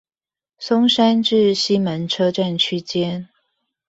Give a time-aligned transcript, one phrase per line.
[0.57, 3.29] 松山至西門車站區間